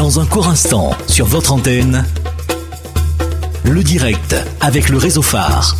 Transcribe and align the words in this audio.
Dans 0.00 0.18
un 0.18 0.24
court 0.24 0.48
instant, 0.48 0.96
sur 1.06 1.26
votre 1.26 1.52
antenne, 1.52 2.06
le 3.64 3.82
direct 3.82 4.34
avec 4.62 4.88
le 4.88 4.96
réseau 4.96 5.20
phare. 5.20 5.76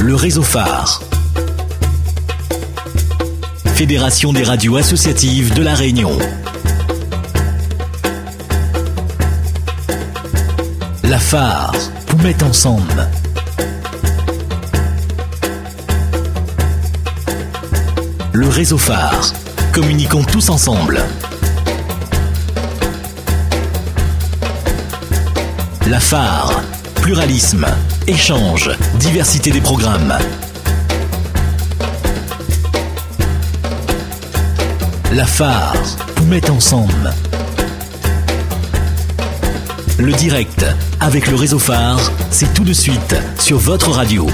Le 0.00 0.14
réseau 0.14 0.44
phare. 0.44 1.02
Fédération 3.74 4.32
des 4.32 4.44
radios 4.44 4.76
associatives 4.76 5.52
de 5.52 5.62
la 5.62 5.74
Réunion. 5.74 6.16
La 11.02 11.18
phare 11.18 11.74
vous 12.06 12.18
met 12.18 12.40
ensemble. 12.44 13.08
Le 18.32 18.48
réseau 18.48 18.78
phare. 18.78 19.32
Communiquons 19.80 20.24
tous 20.24 20.48
ensemble. 20.48 21.00
La 25.86 26.00
phare. 26.00 26.62
Pluralisme, 26.96 27.64
échange, 28.08 28.72
diversité 28.94 29.52
des 29.52 29.60
programmes. 29.60 30.18
La 35.12 35.26
phare 35.26 35.76
vous 36.16 36.26
met 36.26 36.50
ensemble. 36.50 37.14
Le 40.00 40.12
direct 40.12 40.66
avec 40.98 41.28
le 41.28 41.36
réseau 41.36 41.60
phare, 41.60 42.00
c'est 42.32 42.52
tout 42.52 42.64
de 42.64 42.72
suite 42.72 43.14
sur 43.38 43.58
votre 43.58 43.92
radio. 43.92 44.26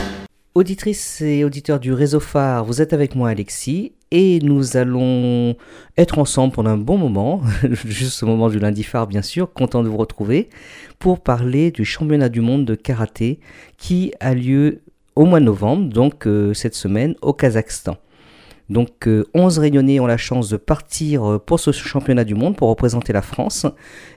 Auditrices 0.56 1.20
et 1.20 1.42
auditeurs 1.42 1.80
du 1.80 1.92
réseau 1.92 2.20
phare, 2.20 2.64
vous 2.64 2.80
êtes 2.80 2.92
avec 2.92 3.16
moi 3.16 3.28
Alexis 3.28 3.90
et 4.12 4.38
nous 4.38 4.77
allons 4.77 5.56
être 5.96 6.20
ensemble 6.20 6.55
pendant 6.55 6.70
un 6.70 6.78
bon 6.78 6.97
moment, 6.97 7.42
juste 7.84 8.22
au 8.22 8.27
moment 8.27 8.48
du 8.48 8.60
lundi 8.60 8.84
phare 8.84 9.08
bien 9.08 9.22
sûr, 9.22 9.52
content 9.52 9.82
de 9.82 9.88
vous 9.88 9.97
retrouver, 9.97 10.48
pour 11.00 11.25
parler 11.25 11.72
du 11.72 11.84
championnat 11.84 12.28
du 12.28 12.41
monde 12.41 12.64
de 12.66 12.77
karaté 12.77 13.41
qui 13.78 14.12
a 14.20 14.32
lieu 14.32 14.82
au 15.16 15.25
mois 15.25 15.41
de 15.41 15.47
novembre, 15.47 15.92
donc 15.92 16.25
euh, 16.28 16.55
cette 16.55 16.77
semaine 16.77 17.16
au 17.20 17.32
Kazakhstan. 17.32 17.97
Donc 18.70 19.08
11 19.34 19.58
euh, 19.58 19.60
réunionnais 19.60 19.98
ont 19.98 20.06
la 20.06 20.16
chance 20.19 20.50
de 20.50 20.56
partir 20.56 21.32
euh, 21.32 21.38
pour 21.41 21.58
ce 21.58 21.72
championnat 21.72 22.22
du 22.22 22.36
monde 22.36 22.56
pour 22.56 22.69
représenter 22.69 23.12
la 23.12 23.22
France. 23.22 23.66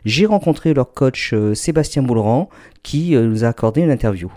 J'ai 0.06 0.28
rencontré 0.28 0.76
leur 0.76 0.94
coach 0.94 1.34
Sébastien 1.56 2.04
Bouleran 2.04 2.48
qui 2.84 3.16
nous 3.16 3.44
a 3.44 3.48
accordé 3.48 3.82
une 3.82 3.90
interview. 3.90 4.32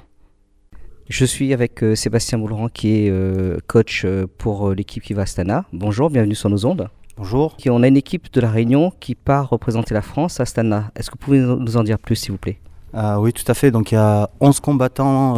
Je 1.10 1.24
suis 1.24 1.52
avec 1.52 1.82
euh, 1.82 1.96
Sébastien 1.96 2.38
Boulorand 2.38 2.68
qui 2.68 2.94
est 2.94 3.10
euh, 3.10 3.58
coach 3.66 4.04
euh, 4.04 4.28
pour 4.38 4.70
l'équipe 4.70 5.02
qui 5.02 5.12
va 5.12 5.22
Astana. 5.22 5.64
Bonjour, 5.72 6.08
bienvenue 6.08 6.36
sur 6.36 6.48
nos 6.48 6.64
ondes. 6.64 6.88
Bonjour. 7.16 7.56
on 7.66 7.82
a 7.82 7.88
une 7.88 7.96
équipe 7.96 8.32
de 8.32 8.40
la 8.40 8.48
Réunion 8.48 8.92
qui 9.00 9.16
part 9.16 9.48
représenter 9.48 9.92
la 9.92 10.02
France 10.02 10.38
à 10.38 10.44
Astana. 10.44 10.92
Est-ce 10.94 11.10
que 11.10 11.16
vous 11.18 11.24
pouvez 11.24 11.40
nous 11.40 11.76
en 11.76 11.82
dire 11.82 11.98
plus 11.98 12.14
s'il 12.14 12.30
vous 12.30 12.38
plaît? 12.38 12.60
Ah 12.94 13.20
oui, 13.20 13.32
tout 13.32 13.42
à 13.48 13.54
fait. 13.54 13.72
Donc 13.72 13.90
il 13.90 13.96
y 13.96 13.98
a 13.98 14.30
11 14.40 14.60
combattants 14.60 15.34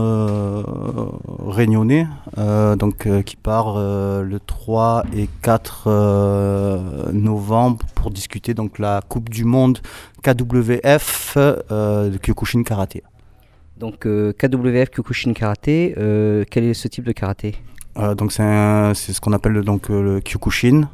réunionnais 1.49 2.07
donc, 2.37 3.09
qui 3.25 3.37
partent 3.37 3.77
le 3.79 4.39
3 4.47 5.05
et 5.17 5.29
4 5.41 7.13
novembre 7.13 7.87
pour 7.95 8.11
discuter 8.11 8.53
donc, 8.53 8.79
la 8.79 9.01
Coupe 9.09 9.31
du 9.31 9.45
Monde 9.45 9.79
KWF 10.23 11.37
de 11.39 12.19
Kyokushin 12.19 12.63
Karaté. 12.63 13.03
Donc 13.77 14.07
euh, 14.07 14.33
KWF 14.33 14.91
Kyokushin 14.91 15.33
Karaté, 15.33 15.95
euh, 15.99 16.45
quel 16.51 16.65
est 16.65 16.75
ce 16.75 16.89
type 16.89 17.05
de 17.05 17.13
karaté? 17.13 17.57
Euh, 17.99 18.15
donc 18.15 18.33
c'est 18.33 19.13
ce 19.13 19.21
qu'on 19.21 19.33
appelle 19.33 19.61
donc 19.63 19.89
le 19.89 20.21
Kyokushin. 20.21 20.89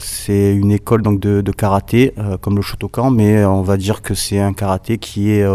c'est 0.00 0.54
une 0.54 0.70
école 0.70 1.02
donc 1.02 1.20
de, 1.20 1.52
karaté 1.52 2.14
comme 2.40 2.56
le 2.56 2.62
Shotokan, 2.62 3.10
mais 3.10 3.44
on 3.44 3.62
va 3.62 3.76
dire 3.76 4.02
que 4.02 4.14
c'est 4.14 4.38
un 4.38 4.52
karaté 4.52 4.98
qui 4.98 5.30
est 5.30 5.46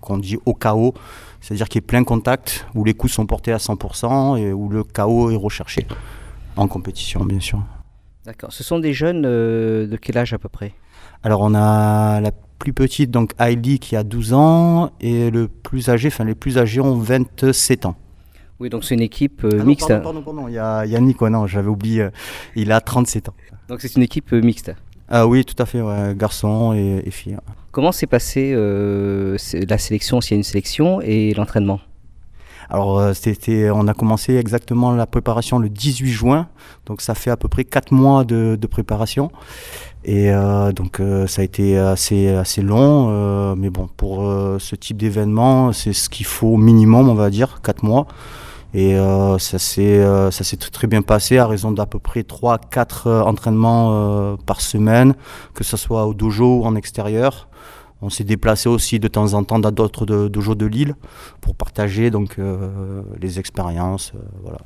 qu'on 0.00 0.18
dit 0.18 0.38
au 0.44 0.54
KO, 0.54 0.94
c'est-à-dire 1.40 1.68
qui 1.68 1.78
est 1.78 1.82
plein 1.82 2.04
contact, 2.04 2.66
où 2.74 2.84
les 2.84 2.94
coups 2.94 3.12
sont 3.12 3.26
portés 3.26 3.52
à 3.52 3.56
100% 3.56 4.38
et 4.38 4.52
où 4.52 4.68
le 4.68 4.84
KO 4.84 5.30
est 5.30 5.36
recherché 5.36 5.86
en 6.56 6.68
compétition 6.68 7.24
bien 7.24 7.40
sûr. 7.40 7.62
D'accord. 8.24 8.52
Ce 8.52 8.64
sont 8.64 8.80
des 8.80 8.92
jeunes 8.92 9.22
de 9.22 9.98
quel 10.00 10.18
âge 10.18 10.32
à 10.32 10.38
peu 10.38 10.48
près? 10.48 10.74
Alors 11.22 11.40
on 11.40 11.54
a 11.54 12.20
la 12.20 12.30
plus 12.58 12.72
petite, 12.72 13.10
donc 13.10 13.32
Heidi, 13.38 13.78
qui 13.78 13.96
a 13.96 14.02
12 14.02 14.32
ans, 14.32 14.90
et 15.00 15.30
le 15.30 15.48
plus 15.48 15.88
âgé, 15.88 16.08
enfin 16.08 16.24
les 16.24 16.34
plus 16.34 16.58
âgés 16.58 16.80
ont 16.80 16.96
27 16.96 17.86
ans. 17.86 17.96
Oui, 18.58 18.70
donc 18.70 18.84
c'est 18.84 18.94
une 18.94 19.02
équipe 19.02 19.44
euh, 19.44 19.58
ah 19.60 19.64
mixte. 19.64 19.88
Pardon, 19.88 20.02
pardon, 20.02 20.22
pardon, 20.22 20.48
il 20.48 20.54
y 20.54 20.58
a 20.58 20.86
Yannick, 20.86 21.20
non, 21.20 21.46
j'avais 21.46 21.68
oublié, 21.68 22.02
euh, 22.02 22.10
il 22.54 22.72
a 22.72 22.80
37 22.80 23.28
ans. 23.28 23.34
Donc 23.68 23.80
c'est 23.80 23.94
une 23.96 24.02
équipe 24.02 24.32
euh, 24.32 24.40
mixte 24.40 24.72
ah 25.08 25.28
oui, 25.28 25.44
tout 25.44 25.54
à 25.62 25.66
fait, 25.66 25.80
ouais, 25.80 26.16
garçon 26.16 26.72
et, 26.72 27.00
et 27.06 27.12
filles. 27.12 27.36
Comment 27.70 27.92
s'est 27.92 28.08
passée 28.08 28.56
la 28.56 29.78
sélection, 29.78 30.20
s'il 30.20 30.32
y 30.32 30.34
a 30.34 30.38
une 30.38 30.42
sélection, 30.42 31.00
et 31.00 31.32
l'entraînement? 31.32 31.78
Alors 32.68 33.14
c'était, 33.14 33.70
on 33.70 33.86
a 33.88 33.94
commencé 33.94 34.34
exactement 34.36 34.92
la 34.92 35.06
préparation 35.06 35.58
le 35.58 35.68
18 35.68 36.10
juin, 36.10 36.48
donc 36.86 37.00
ça 37.00 37.14
fait 37.14 37.30
à 37.30 37.36
peu 37.36 37.48
près 37.48 37.64
4 37.64 37.92
mois 37.92 38.24
de, 38.24 38.56
de 38.60 38.66
préparation. 38.66 39.30
Et 40.06 40.30
euh, 40.30 40.70
donc 40.70 41.00
euh, 41.00 41.26
ça 41.26 41.42
a 41.42 41.44
été 41.44 41.76
assez, 41.76 42.28
assez 42.28 42.62
long, 42.62 43.08
euh, 43.10 43.56
mais 43.56 43.70
bon, 43.70 43.88
pour 43.96 44.24
ce 44.58 44.76
type 44.76 44.98
d'événement, 44.98 45.72
c'est 45.72 45.92
ce 45.92 46.08
qu'il 46.08 46.26
faut 46.26 46.46
au 46.46 46.56
minimum, 46.56 47.08
on 47.08 47.14
va 47.14 47.28
dire, 47.28 47.60
4 47.62 47.82
mois. 47.84 48.06
Et 48.74 48.94
ça 49.38 49.58
s'est 49.58 50.56
très 50.70 50.86
bien 50.86 51.00
passé 51.00 51.38
à 51.38 51.46
raison 51.46 51.72
d'à 51.72 51.86
peu 51.86 51.98
près 51.98 52.20
3-4 52.20 53.22
entraînements 53.22 54.36
par 54.44 54.60
semaine, 54.60 55.14
que 55.54 55.64
ce 55.64 55.78
soit 55.78 56.06
au 56.06 56.12
dojo 56.12 56.60
ou 56.60 56.64
en 56.64 56.76
extérieur. 56.76 57.48
On 58.02 58.10
s'est 58.10 58.24
déplacé 58.24 58.68
aussi 58.68 58.98
de 58.98 59.08
temps 59.08 59.32
en 59.34 59.42
temps 59.42 59.58
dans 59.58 59.72
d'autres 59.72 60.04
dojos 60.28 60.54
de 60.54 60.66
Lille 60.66 60.94
pour 61.40 61.54
partager 61.54 62.10
donc 62.10 62.36
les 63.20 63.38
expériences. 63.38 64.12
voilà. 64.42 64.58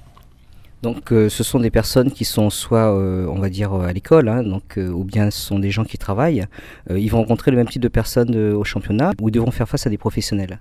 Donc 0.82 1.12
euh, 1.12 1.28
ce 1.28 1.44
sont 1.44 1.60
des 1.60 1.70
personnes 1.70 2.10
qui 2.10 2.24
sont 2.24 2.48
soit, 2.48 2.94
euh, 2.96 3.26
on 3.26 3.38
va 3.38 3.50
dire, 3.50 3.74
à 3.74 3.92
l'école, 3.92 4.28
hein, 4.28 4.42
donc, 4.42 4.78
euh, 4.78 4.88
ou 4.88 5.04
bien 5.04 5.30
ce 5.30 5.38
sont 5.38 5.58
des 5.58 5.70
gens 5.70 5.84
qui 5.84 5.98
travaillent. 5.98 6.46
ils 6.90 7.10
vont 7.10 7.18
rencontrer 7.18 7.50
le 7.50 7.56
même 7.56 7.68
type 7.68 7.82
de 7.82 7.88
personnes 7.88 8.34
au 8.54 8.64
championnat 8.64 9.12
ou 9.20 9.30
devront 9.30 9.50
faire 9.50 9.68
face 9.68 9.86
à 9.86 9.90
des 9.90 9.98
professionnels. 9.98 10.60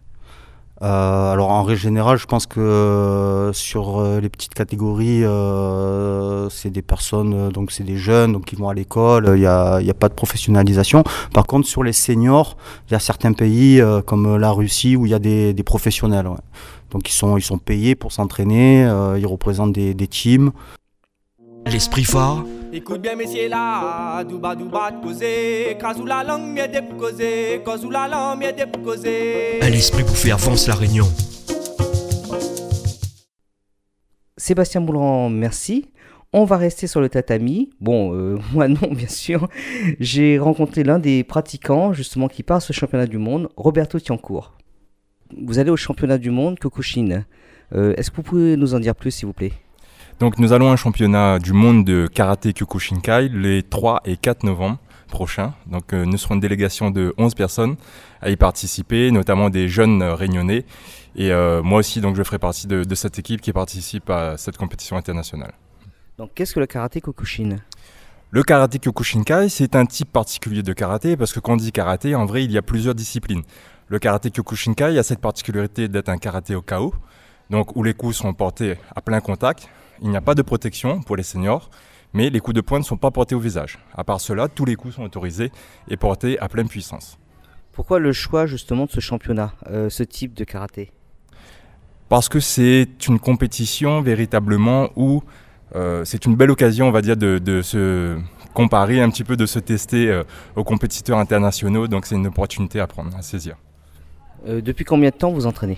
Alors 0.82 1.50
en 1.50 1.64
règle 1.64 1.82
générale, 1.82 2.18
je 2.18 2.26
pense 2.26 2.46
que 2.46 3.52
sur 3.54 4.02
les 4.22 4.30
petites 4.30 4.54
catégories, 4.54 5.24
c'est 6.50 6.70
des 6.70 6.82
personnes, 6.82 7.50
donc 7.50 7.72
c'est 7.72 7.84
des 7.84 7.98
jeunes, 7.98 8.34
donc 8.34 8.46
qui 8.46 8.56
vont 8.56 8.70
à 8.70 8.74
l'école, 8.74 9.32
il 9.36 9.42
n'y 9.42 9.46
a, 9.46 9.76
a, 9.76 9.94
pas 9.94 10.10
de 10.10 10.14
professionnalisation. 10.14 11.04
Par 11.34 11.46
contre, 11.48 11.68
sur 11.68 11.84
les 11.84 11.94
seniors, 11.94 12.58
il 12.88 12.94
y 12.94 12.96
a 12.96 13.00
certains 13.00 13.34
pays 13.34 13.82
comme 14.06 14.38
la 14.38 14.52
Russie 14.52 14.96
où 14.96 15.06
il 15.06 15.12
y 15.12 15.16
a 15.16 15.20
des, 15.20 15.64
professionnels. 15.66 16.30
Donc 16.92 17.10
ils 17.10 17.14
sont, 17.14 17.38
ils 17.38 17.44
sont 17.44 17.58
payés 17.58 17.96
pour 17.96 18.12
s'entraîner, 18.12 18.86
euh, 18.86 19.20
ils 19.20 19.28
représentent 19.28 19.74
des, 19.74 19.94
des 19.94 20.08
teams. 20.08 20.52
L'esprit 21.68 22.04
fort. 22.04 22.44
Écoute 22.72 23.02
bien 23.02 23.16
messieurs 23.16 23.50
là, 23.50 24.24
douba 24.24 24.56
douba 24.56 24.92
de 24.92 25.02
causer, 25.02 25.76
crasou 25.80 26.06
la 26.06 26.24
langue 26.24 26.54
mieux 26.54 26.82
pour 26.88 26.98
causer, 26.98 27.62
causou 27.66 27.90
la 27.90 28.08
langue 28.08 28.40
mieux 28.40 28.66
pour 28.72 28.84
causer. 28.84 29.60
À 29.62 29.70
l'esprit 29.70 30.04
pour 30.04 30.16
faire 30.16 30.36
avance 30.36 30.68
la 30.68 30.76
réunion. 30.76 31.06
Sébastien 34.38 34.82
Boulran, 34.82 35.30
merci. 35.30 35.92
On 36.32 36.46
va 36.46 36.58
rester 36.58 36.88
sur 36.88 37.02
le 37.02 37.10
tatami. 37.10 37.72
Bon, 37.82 38.14
euh, 38.14 38.38
moi 38.54 38.68
non, 38.68 38.92
bien 38.92 39.08
sûr. 39.08 39.48
J'ai 40.00 40.38
rencontré 40.38 40.84
l'un 40.84 41.00
des 41.00 41.24
pratiquants, 41.24 41.94
justement, 41.94 42.28
qui 42.28 42.44
part 42.44 42.62
ce 42.62 42.72
championnat 42.72 43.08
du 43.08 43.18
monde, 43.18 43.50
Roberto 43.58 44.00
Tiancourt 44.00 44.54
vous 45.38 45.60
allez 45.60 45.70
au 45.70 45.78
championnat 45.78 46.18
du 46.18 46.32
monde 46.32 46.60
Kokushin. 46.60 47.26
Euh, 47.74 47.94
est-ce 47.98 48.12
que 48.12 48.18
vous 48.18 48.24
pouvez 48.24 48.58
nous 48.58 48.74
en 48.74 48.80
dire 48.80 48.96
plus, 48.96 49.12
s'il 49.12 49.28
vous 49.28 49.34
plaît? 49.34 49.52
Donc, 50.20 50.38
nous 50.38 50.52
allons 50.52 50.70
à 50.70 50.74
un 50.74 50.76
championnat 50.76 51.40
du 51.40 51.54
monde 51.54 51.86
de 51.86 52.06
karaté 52.06 52.52
Kyokushinkai 52.52 53.30
les 53.30 53.64
3 53.64 54.02
et 54.04 54.18
4 54.18 54.44
novembre 54.44 54.78
prochains. 55.08 55.54
Donc, 55.66 55.94
euh, 55.94 56.04
nous 56.04 56.18
serons 56.18 56.36
une 56.36 56.42
délégation 56.42 56.92
de 56.92 57.14
11 57.18 57.36
personnes 57.36 57.78
à 58.22 58.30
y 58.30 58.36
participer, 58.36 59.12
notamment 59.12 59.50
des 59.50 59.70
jeunes 59.70 60.04
réunionnais. 60.04 60.66
Et 61.16 61.32
euh, 61.32 61.64
moi 61.64 61.80
aussi, 61.80 62.02
donc, 62.02 62.18
je 62.18 62.24
ferai 62.24 62.38
partie 62.38 62.68
de, 62.68 62.84
de, 62.84 62.96
cette 62.96 63.18
équipe 63.18 63.40
qui 63.40 63.54
participe 63.54 64.10
à 64.10 64.36
cette 64.36 64.58
compétition 64.58 64.98
internationale. 64.98 65.54
Donc, 66.18 66.32
qu'est-ce 66.36 66.54
que 66.54 66.60
le 66.60 66.68
karaté 66.68 67.00
Kyokushin? 67.00 67.56
Le 68.32 68.44
karaté 68.44 68.78
Kyokushinkai, 68.78 69.48
c'est 69.48 69.74
un 69.78 69.86
type 69.86 70.12
particulier 70.12 70.64
de 70.64 70.74
karaté 70.74 71.16
parce 71.16 71.32
que 71.32 71.40
quand 71.40 71.54
on 71.54 71.56
dit 71.56 71.72
karaté, 71.72 72.14
en 72.14 72.26
vrai, 72.26 72.44
il 72.44 72.52
y 72.52 72.58
a 72.58 72.62
plusieurs 72.62 72.94
disciplines. 72.94 73.44
Le 73.88 74.00
karaté 74.00 74.32
Kyokushinkai 74.32 75.00
a 75.00 75.04
cette 75.04 75.22
particularité 75.22 75.88
d'être 75.88 76.10
un 76.10 76.18
karaté 76.18 76.56
au 76.56 76.62
KO, 76.62 76.94
donc 77.50 77.74
où 77.78 77.84
les 77.84 77.94
coups 77.94 78.18
sont 78.18 78.34
portés 78.34 78.76
à 78.94 79.02
plein 79.02 79.22
contact. 79.22 79.70
Il 80.02 80.10
n'y 80.10 80.18
a 80.18 80.22
pas 80.22 80.36
de 80.36 80.42
protection 80.42 81.02
pour 81.02 81.16
les 81.16 81.24
seniors, 81.24 81.70
mais 82.14 82.30
les 82.30 82.40
coups 82.40 82.56
de 82.56 82.62
poing 82.62 82.80
ne 82.80 82.84
sont 82.84 82.98
pas 82.98 83.12
portés 83.12 83.36
au 83.36 83.40
visage. 83.40 83.80
À 83.96 84.04
part 84.04 84.22
cela, 84.22 84.48
tous 84.48 84.66
les 84.66 84.76
coups 84.76 84.96
sont 84.96 85.04
autorisés 85.04 85.52
et 85.90 85.98
portés 85.98 86.40
à 86.40 86.48
pleine 86.48 86.68
puissance. 86.68 87.18
Pourquoi 87.72 88.00
le 88.00 88.12
choix 88.12 88.46
justement 88.46 88.86
de 88.86 88.92
ce 88.92 89.00
championnat, 89.00 89.54
euh, 89.68 89.90
ce 89.90 90.04
type 90.04 90.34
de 90.34 90.44
karaté? 90.44 90.92
Parce 92.08 92.28
que 92.30 92.40
c'est 92.40 93.08
une 93.08 93.20
compétition 93.20 94.02
véritablement 94.02 94.90
où 94.96 95.22
euh, 95.76 96.04
c'est 96.04 96.26
une 96.26 96.36
belle 96.36 96.50
occasion, 96.50 96.88
on 96.88 96.92
va 96.92 97.02
dire, 97.02 97.16
de, 97.16 97.38
de, 97.38 97.62
se 97.62 98.18
comparer 98.54 99.02
un 99.02 99.10
petit 99.10 99.24
peu, 99.24 99.38
de 99.38 99.46
se 99.46 99.60
tester 99.60 100.10
euh, 100.10 100.24
aux 100.56 100.64
compétiteurs 100.64 101.20
internationaux. 101.20 101.88
Donc 101.88 102.06
c'est 102.06 102.16
une 102.16 102.28
opportunité 102.28 102.80
à 102.80 102.88
prendre, 102.88 103.16
à 103.16 103.22
saisir. 103.22 103.56
Depuis 104.48 104.86
combien 104.86 105.10
de 105.10 105.16
temps 105.16 105.32
vous 105.32 105.46
entraînez? 105.46 105.78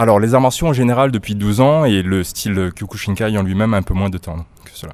Alors 0.00 0.20
les 0.20 0.32
arts 0.32 0.40
martiaux 0.40 0.68
en 0.68 0.72
général 0.72 1.10
depuis 1.10 1.34
12 1.34 1.60
ans 1.60 1.84
et 1.84 2.02
le 2.02 2.22
style 2.22 2.70
Kyokushinkai 2.72 3.36
en 3.36 3.42
lui-même 3.42 3.74
un 3.74 3.82
peu 3.82 3.94
moins 3.94 4.08
de 4.08 4.16
temps 4.16 4.46
que 4.64 4.70
cela. 4.72 4.92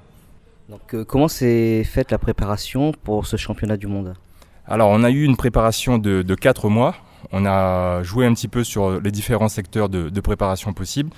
Donc 0.70 0.94
euh, 0.94 1.04
comment 1.04 1.28
s'est 1.28 1.84
faite 1.84 2.10
la 2.10 2.16
préparation 2.16 2.92
pour 2.92 3.26
ce 3.26 3.36
championnat 3.36 3.76
du 3.76 3.86
monde? 3.86 4.14
Alors 4.66 4.88
on 4.88 5.04
a 5.04 5.10
eu 5.10 5.24
une 5.24 5.36
préparation 5.36 5.98
de, 5.98 6.22
de 6.22 6.34
4 6.34 6.70
mois. 6.70 6.94
On 7.32 7.44
a 7.44 8.02
joué 8.02 8.24
un 8.24 8.32
petit 8.32 8.48
peu 8.48 8.64
sur 8.64 8.98
les 8.98 9.10
différents 9.10 9.50
secteurs 9.50 9.90
de, 9.90 10.08
de 10.08 10.20
préparation 10.22 10.72
possibles, 10.72 11.10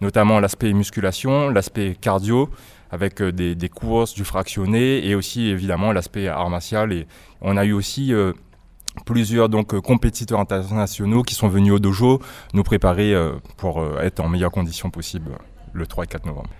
notamment 0.00 0.40
l'aspect 0.40 0.72
musculation, 0.72 1.50
l'aspect 1.50 1.98
cardio, 2.00 2.48
avec 2.90 3.20
euh, 3.20 3.30
des, 3.30 3.54
des, 3.54 3.68
courses, 3.68 4.14
du 4.14 4.24
fractionné 4.24 5.06
et 5.06 5.14
aussi 5.14 5.48
évidemment 5.48 5.92
l'aspect 5.92 6.28
art 6.28 6.48
martial. 6.48 6.94
Et 6.94 7.06
on 7.42 7.58
a 7.58 7.66
eu 7.66 7.72
aussi 7.72 8.14
euh, 8.14 8.32
plusieurs 9.04 9.48
donc 9.48 9.78
compétiteurs 9.80 10.40
internationaux 10.40 11.22
qui 11.22 11.34
sont 11.34 11.48
venus 11.48 11.72
au 11.72 11.78
dojo 11.78 12.20
nous 12.52 12.62
préparer 12.62 13.14
euh, 13.14 13.32
pour 13.56 13.80
euh, 13.80 14.00
être 14.00 14.20
en 14.20 14.28
meilleures 14.28 14.50
conditions 14.50 14.90
possibles 14.90 15.32
le 15.72 15.86
3 15.86 16.04
et 16.04 16.06
4 16.06 16.26
novembre. 16.26 16.50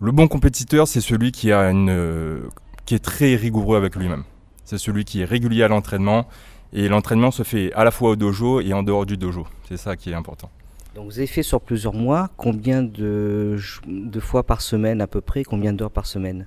Le 0.00 0.10
bon 0.10 0.26
compétiteur, 0.26 0.88
c'est 0.88 1.00
celui 1.00 1.32
qui 1.32 1.52
a 1.52 1.70
une 1.70 1.90
euh, 1.90 2.48
qui 2.86 2.94
est 2.94 3.04
très 3.04 3.36
rigoureux 3.36 3.76
avec 3.76 3.94
lui-même. 3.94 4.24
C'est 4.64 4.78
celui 4.78 5.04
qui 5.04 5.22
est 5.22 5.24
régulier 5.24 5.62
à 5.62 5.68
l'entraînement 5.68 6.26
et 6.72 6.88
l'entraînement 6.88 7.30
se 7.30 7.42
fait 7.42 7.72
à 7.74 7.84
la 7.84 7.90
fois 7.90 8.10
au 8.10 8.16
dojo 8.16 8.60
et 8.60 8.72
en 8.72 8.82
dehors 8.82 9.06
du 9.06 9.16
dojo. 9.16 9.46
C'est 9.68 9.76
ça 9.76 9.96
qui 9.96 10.10
est 10.10 10.14
important. 10.14 10.50
Donc 10.94 11.06
vous 11.06 11.18
avez 11.18 11.26
fait 11.26 11.42
sur 11.42 11.60
plusieurs 11.60 11.94
mois, 11.94 12.30
combien 12.36 12.82
de, 12.82 13.58
de 13.86 14.20
fois 14.20 14.42
par 14.42 14.60
semaine 14.60 15.00
à 15.00 15.06
peu 15.06 15.20
près, 15.20 15.42
combien 15.42 15.72
d'heures 15.72 15.90
par 15.90 16.06
semaine? 16.06 16.46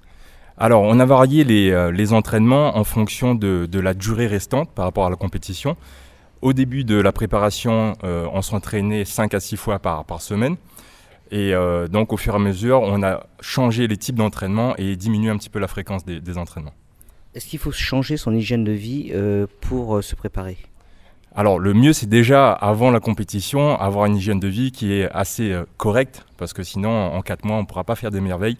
Alors, 0.57 0.83
on 0.83 0.99
a 0.99 1.05
varié 1.05 1.43
les, 1.43 1.71
euh, 1.71 1.91
les 1.91 2.13
entraînements 2.13 2.77
en 2.77 2.85
fonction 2.85 3.35
de, 3.35 3.67
de, 3.69 3.79
la 3.79 3.93
durée 3.93 4.27
restante 4.27 4.69
par 4.71 4.85
rapport 4.85 5.05
à 5.05 5.09
la 5.09 5.17
compétition. 5.17 5.75
Au 6.41 6.53
début 6.53 6.85
de 6.85 6.95
la 6.95 7.11
préparation, 7.11 7.93
euh, 8.05 8.25
on 8.31 8.41
s'entraînait 8.41 9.03
5 9.03 9.33
à 9.33 9.41
6 9.41 9.57
fois 9.57 9.79
par, 9.79 10.05
par 10.05 10.21
semaine. 10.21 10.55
Et 11.29 11.53
euh, 11.53 11.89
donc, 11.89 12.13
au 12.13 12.17
fur 12.17 12.33
et 12.33 12.35
à 12.37 12.39
mesure, 12.39 12.81
on 12.81 13.03
a 13.03 13.25
changé 13.41 13.87
les 13.87 13.97
types 13.97 14.15
d'entraînement 14.15 14.75
et 14.77 14.95
diminué 14.95 15.29
un 15.29 15.37
petit 15.37 15.49
peu 15.49 15.59
la 15.59 15.67
fréquence 15.67 16.05
des, 16.05 16.21
des 16.21 16.37
entraînements. 16.37 16.73
Est-ce 17.33 17.47
qu'il 17.47 17.59
faut 17.59 17.73
changer 17.73 18.15
son 18.15 18.33
hygiène 18.33 18.63
de 18.63 18.71
vie 18.71 19.11
euh, 19.13 19.47
pour 19.59 20.01
se 20.01 20.15
préparer? 20.15 20.57
Alors 21.37 21.59
le 21.59 21.73
mieux 21.73 21.91
c'est 21.91 22.07
déjà 22.07 22.53
avant 22.53 22.91
la 22.91 23.01
compétition 23.01 23.77
avoir 23.77 24.05
une 24.05 24.15
hygiène 24.15 24.39
de 24.39 24.47
vie 24.47 24.71
qui 24.71 24.93
est 24.93 25.09
assez 25.11 25.53
correcte 25.75 26.25
parce 26.37 26.53
que 26.53 26.63
sinon 26.63 26.89
en 26.89 27.21
4 27.21 27.43
mois 27.43 27.57
on 27.57 27.63
ne 27.63 27.65
pourra 27.65 27.83
pas 27.83 27.95
faire 27.95 28.09
des 28.09 28.21
merveilles. 28.21 28.57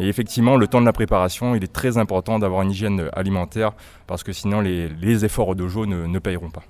Et 0.00 0.08
effectivement, 0.08 0.56
le 0.56 0.66
temps 0.66 0.80
de 0.80 0.86
la 0.86 0.94
préparation, 0.94 1.54
il 1.54 1.62
est 1.62 1.72
très 1.72 1.98
important 1.98 2.38
d'avoir 2.38 2.62
une 2.62 2.70
hygiène 2.70 3.10
alimentaire 3.12 3.72
parce 4.06 4.22
que 4.22 4.32
sinon 4.32 4.62
les, 4.62 4.88
les 4.88 5.26
efforts 5.26 5.48
au 5.48 5.54
dojo 5.54 5.84
ne, 5.84 6.06
ne, 6.06 6.18
payeront 6.18 6.48
pas. 6.48 6.62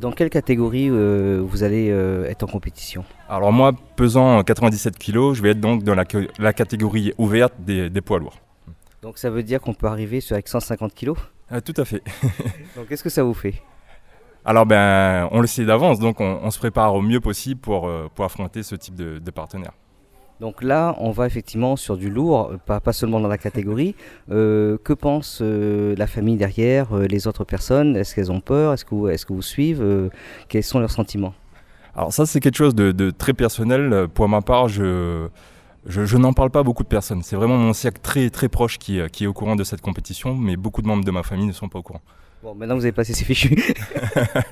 Dans 0.00 0.12
quelle 0.12 0.30
catégorie 0.30 0.88
euh, 0.88 1.42
vous 1.44 1.62
allez 1.62 1.90
euh, 1.90 2.24
être 2.30 2.44
en 2.44 2.46
compétition? 2.46 3.04
Alors 3.28 3.52
moi, 3.52 3.72
pesant 3.96 4.42
97 4.42 4.98
kg, 4.98 5.34
je 5.34 5.42
vais 5.42 5.50
être 5.50 5.60
donc 5.60 5.82
dans 5.82 5.94
la, 5.94 6.04
la 6.38 6.52
catégorie 6.54 7.12
ouverte 7.18 7.52
des, 7.58 7.90
des, 7.90 8.00
poids 8.00 8.18
lourds. 8.18 8.38
Donc 9.02 9.18
ça 9.18 9.28
veut 9.28 9.42
dire 9.42 9.60
qu'on 9.60 9.74
peut 9.74 9.88
arriver 9.88 10.22
sur 10.22 10.32
avec 10.32 10.48
150 10.48 10.94
kg 10.94 11.12
ah, 11.50 11.60
Tout 11.60 11.74
à 11.76 11.84
fait. 11.84 12.02
donc 12.76 12.88
qu'est-ce 12.88 13.04
que 13.04 13.10
ça 13.10 13.24
vous 13.24 13.34
fait? 13.34 13.56
Alors 14.46 14.64
ben, 14.64 15.28
on 15.32 15.40
le 15.40 15.46
sait 15.46 15.66
d'avance, 15.66 15.98
donc 15.98 16.18
on, 16.20 16.40
on, 16.42 16.50
se 16.50 16.58
prépare 16.58 16.94
au 16.94 17.02
mieux 17.02 17.20
possible 17.20 17.60
pour, 17.60 17.86
euh, 17.86 18.08
pour 18.14 18.24
affronter 18.24 18.62
ce 18.62 18.74
type 18.74 18.94
de, 18.94 19.18
de 19.18 19.30
partenaire. 19.30 19.72
Donc 20.42 20.64
là, 20.64 20.96
on 20.98 21.12
va 21.12 21.28
effectivement 21.28 21.76
sur 21.76 21.96
du 21.96 22.10
lourd, 22.10 22.54
pas, 22.66 22.80
pas 22.80 22.92
seulement 22.92 23.20
dans 23.20 23.28
la 23.28 23.38
catégorie. 23.38 23.94
Euh, 24.28 24.76
que 24.82 24.92
pense 24.92 25.38
euh, 25.40 25.94
la 25.96 26.08
famille 26.08 26.36
derrière, 26.36 26.96
euh, 26.96 27.06
les 27.06 27.28
autres 27.28 27.44
personnes? 27.44 27.96
Est-ce 27.96 28.12
qu'elles 28.12 28.32
ont 28.32 28.40
peur? 28.40 28.72
Est-ce 28.72 28.84
que, 28.84 28.92
vous, 28.92 29.06
est 29.06 29.24
que 29.24 29.32
vous 29.32 29.40
suivent? 29.40 30.10
Quels 30.48 30.64
sont 30.64 30.80
leurs 30.80 30.90
sentiments? 30.90 31.32
Alors 31.94 32.12
ça, 32.12 32.26
c'est 32.26 32.40
quelque 32.40 32.56
chose 32.56 32.74
de, 32.74 32.90
de, 32.90 33.12
très 33.12 33.34
personnel. 33.34 34.08
Pour 34.12 34.28
ma 34.28 34.40
part, 34.40 34.66
je, 34.66 35.28
je, 35.86 36.04
je 36.04 36.16
n'en 36.16 36.32
parle 36.32 36.50
pas 36.50 36.58
à 36.58 36.64
beaucoup 36.64 36.82
de 36.82 36.88
personnes. 36.88 37.22
C'est 37.22 37.36
vraiment 37.36 37.56
mon 37.56 37.72
cercle 37.72 38.00
très, 38.02 38.28
très 38.28 38.48
proche 38.48 38.78
qui, 38.78 39.00
qui 39.12 39.22
est 39.22 39.28
au 39.28 39.32
courant 39.32 39.54
de 39.54 39.62
cette 39.62 39.80
compétition, 39.80 40.34
mais 40.34 40.56
beaucoup 40.56 40.82
de 40.82 40.88
membres 40.88 41.04
de 41.04 41.10
ma 41.12 41.22
famille 41.22 41.46
ne 41.46 41.52
sont 41.52 41.68
pas 41.68 41.78
au 41.78 41.82
courant. 41.82 42.02
Bon, 42.42 42.56
maintenant 42.56 42.74
vous 42.74 42.84
avez 42.84 42.90
passé 42.90 43.14
ces 43.14 43.24
fichus. 43.24 43.56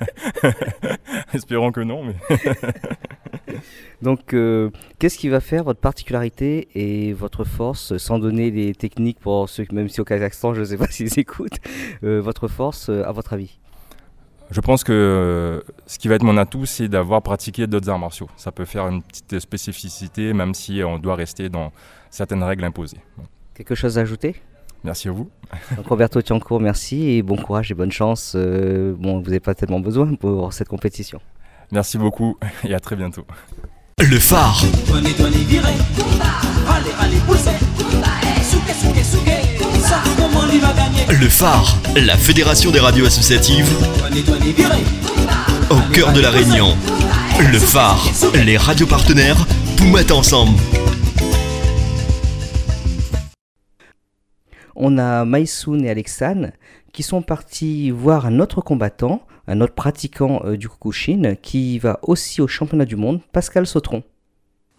Espérons 1.34 1.72
que 1.72 1.80
non, 1.80 2.04
mais... 2.04 2.14
Donc, 4.02 4.34
euh, 4.34 4.70
qu'est-ce 4.98 5.18
qui 5.18 5.28
va 5.28 5.40
faire 5.40 5.64
votre 5.64 5.80
particularité 5.80 6.68
et 6.74 7.12
votre 7.12 7.44
force, 7.44 7.96
sans 7.98 8.18
donner 8.18 8.50
les 8.50 8.74
techniques 8.74 9.20
pour 9.20 9.48
ceux, 9.48 9.66
même 9.72 9.88
si 9.88 10.00
au 10.00 10.04
Kazakhstan, 10.04 10.54
je 10.54 10.60
ne 10.60 10.64
sais 10.64 10.76
pas 10.76 10.86
s'ils 10.90 11.18
écoutent, 11.18 11.58
euh, 12.04 12.20
votre 12.20 12.48
force, 12.48 12.88
euh, 12.88 13.04
à 13.04 13.12
votre 13.12 13.32
avis? 13.32 13.58
Je 14.50 14.60
pense 14.60 14.82
que 14.82 15.62
ce 15.86 15.98
qui 15.98 16.08
va 16.08 16.16
être 16.16 16.24
mon 16.24 16.36
atout, 16.36 16.66
c'est 16.66 16.88
d'avoir 16.88 17.22
pratiqué 17.22 17.68
d'autres 17.68 17.88
arts 17.88 18.00
martiaux. 18.00 18.28
Ça 18.36 18.50
peut 18.50 18.64
faire 18.64 18.88
une 18.88 19.00
petite 19.00 19.38
spécificité, 19.38 20.32
même 20.32 20.54
si 20.54 20.82
on 20.84 20.98
doit 20.98 21.14
rester 21.14 21.48
dans 21.48 21.70
certaines 22.10 22.42
règles 22.42 22.64
imposées. 22.64 22.98
Quelque 23.54 23.76
chose 23.76 23.96
à 23.96 24.00
ajouter? 24.00 24.34
Merci 24.82 25.08
à 25.08 25.12
vous. 25.12 25.30
Donc 25.76 25.86
Roberto 25.86 26.20
Tiancourt, 26.20 26.58
merci 26.58 27.10
et 27.10 27.22
bon 27.22 27.36
courage 27.36 27.70
et 27.70 27.74
bonne 27.74 27.92
chance. 27.92 28.34
Bon, 28.34 29.20
vous 29.20 29.26
n'avez 29.26 29.38
pas 29.38 29.54
tellement 29.54 29.78
besoin 29.78 30.16
pour 30.16 30.52
cette 30.52 30.68
compétition. 30.68 31.20
Merci 31.72 31.98
beaucoup 31.98 32.36
et 32.64 32.74
à 32.74 32.80
très 32.80 32.96
bientôt. 32.96 33.24
Le 33.98 34.18
phare. 34.18 34.62
Le 41.08 41.28
phare, 41.28 41.76
la 41.96 42.16
fédération 42.16 42.70
des 42.70 42.80
radios 42.80 43.06
associatives 43.06 43.70
au 45.70 45.94
cœur 45.94 46.12
de 46.12 46.20
la 46.20 46.30
Réunion. 46.30 46.76
Le 47.52 47.58
phare, 47.58 48.04
les 48.34 48.56
radios 48.56 48.86
partenaires 48.86 49.46
pour 49.76 49.86
mettre 49.88 50.16
ensemble. 50.16 50.58
on 54.80 54.96
a 54.98 55.24
Maïsoun 55.24 55.84
et 55.84 55.90
Alexane 55.90 56.52
qui 56.92 57.02
sont 57.02 57.22
partis 57.22 57.90
voir 57.90 58.26
un 58.26 58.40
autre 58.40 58.62
combattant, 58.62 59.22
un 59.50 59.60
autre 59.60 59.74
pratiquant 59.74 60.40
euh, 60.44 60.56
du 60.56 60.68
Kukushin 60.68 61.34
qui 61.42 61.78
va 61.78 61.98
aussi 62.02 62.40
au 62.40 62.46
championnat 62.46 62.84
du 62.84 62.96
monde, 62.96 63.20
Pascal 63.32 63.66
Sautron. 63.66 64.02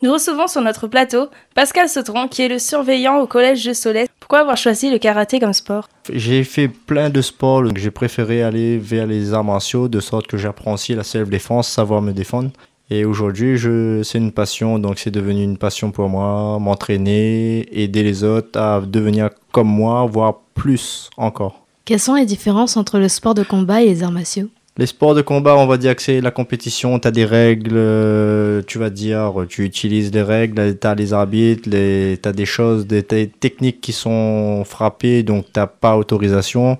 Nous 0.01 0.11
recevons 0.11 0.47
sur 0.47 0.61
notre 0.61 0.87
plateau 0.87 1.27
Pascal 1.53 1.87
Sautron 1.87 2.27
qui 2.27 2.41
est 2.41 2.47
le 2.47 2.57
surveillant 2.57 3.19
au 3.19 3.27
collège 3.27 3.63
de 3.65 3.73
Soleil. 3.73 4.07
Pourquoi 4.19 4.39
avoir 4.39 4.57
choisi 4.57 4.89
le 4.89 4.97
karaté 4.97 5.39
comme 5.39 5.53
sport? 5.53 5.87
J'ai 6.11 6.43
fait 6.43 6.67
plein 6.67 7.09
de 7.11 7.21
sports, 7.21 7.61
donc 7.61 7.77
j'ai 7.77 7.91
préféré 7.91 8.41
aller 8.41 8.79
vers 8.79 9.05
les 9.05 9.33
arts 9.33 9.43
martiaux 9.43 9.89
de 9.89 9.99
sorte 9.99 10.25
que 10.25 10.37
j'apprends 10.37 10.73
aussi 10.73 10.95
la 10.95 11.03
self-défense, 11.03 11.67
savoir 11.67 12.01
me 12.01 12.13
défendre. 12.13 12.49
Et 12.89 13.05
aujourd'hui, 13.05 13.57
je, 13.57 14.01
c'est 14.03 14.17
une 14.17 14.31
passion, 14.31 14.79
donc 14.79 14.99
c'est 14.99 15.11
devenu 15.11 15.43
une 15.43 15.57
passion 15.57 15.91
pour 15.91 16.09
moi, 16.09 16.57
m'entraîner, 16.59 17.67
aider 17.71 18.03
les 18.03 18.23
autres 18.23 18.59
à 18.59 18.81
devenir 18.81 19.29
comme 19.51 19.69
moi, 19.69 20.05
voire 20.05 20.39
plus 20.55 21.09
encore. 21.15 21.65
Quelles 21.85 21.99
sont 21.99 22.15
les 22.15 22.25
différences 22.25 22.75
entre 22.75 22.99
le 22.99 23.07
sport 23.07 23.33
de 23.33 23.43
combat 23.43 23.81
et 23.81 23.85
les 23.85 24.03
arts 24.03 24.11
martiaux? 24.11 24.49
Les 24.77 24.85
sports 24.85 25.15
de 25.15 25.21
combat, 25.21 25.57
on 25.57 25.67
va 25.67 25.77
dire 25.77 25.95
que 25.95 26.01
c'est 26.01 26.21
la 26.21 26.31
compétition, 26.31 26.97
tu 26.97 27.07
as 27.07 27.11
des 27.11 27.25
règles, 27.25 27.75
euh, 27.75 28.61
tu 28.65 28.79
vas 28.79 28.89
dire, 28.89 29.33
tu 29.49 29.65
utilises 29.65 30.13
les 30.13 30.21
règles, 30.21 30.79
tu 30.79 30.87
as 30.87 30.95
les 30.95 31.11
arbitres, 31.11 31.69
tu 31.69 32.19
as 32.23 32.31
des 32.31 32.45
choses, 32.45 32.87
des, 32.87 33.01
des 33.01 33.27
techniques 33.27 33.81
qui 33.81 33.91
sont 33.91 34.63
frappées, 34.63 35.23
donc 35.23 35.45
tu 35.53 35.59
pas 35.81 35.97
autorisation. 35.97 36.77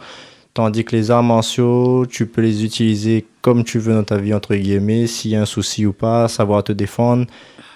Tandis 0.54 0.84
que 0.84 0.96
les 0.96 1.12
arts 1.12 1.24
martiaux, 1.24 2.06
tu 2.06 2.26
peux 2.26 2.42
les 2.42 2.64
utiliser 2.64 3.26
comme 3.42 3.64
tu 3.64 3.80
veux 3.80 3.94
dans 3.94 4.04
ta 4.04 4.18
vie, 4.18 4.34
entre 4.34 4.56
guillemets, 4.56 5.08
s'il 5.08 5.32
y 5.32 5.36
a 5.36 5.42
un 5.42 5.46
souci 5.46 5.86
ou 5.86 5.94
pas, 5.94 6.28
savoir 6.28 6.64
te 6.64 6.72
défendre. 6.72 7.26